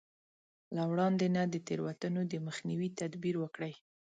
[0.75, 3.73] له وړاندې نه د تېروتنو د مخنيوي تدبير وکړي.